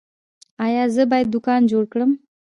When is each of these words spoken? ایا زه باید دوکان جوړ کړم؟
ایا 0.65 0.83
زه 0.95 1.03
باید 1.11 1.27
دوکان 1.33 1.61
جوړ 1.71 1.83
کړم؟ 1.91 2.11